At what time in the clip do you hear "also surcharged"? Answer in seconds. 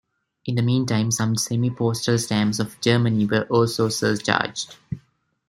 3.51-4.77